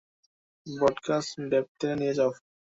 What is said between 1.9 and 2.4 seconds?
নিয়ে যাও।